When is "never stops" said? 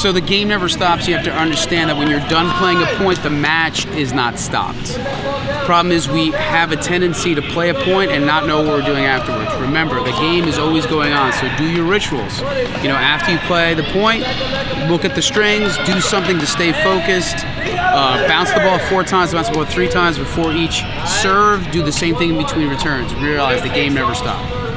0.48-1.06, 23.92-24.69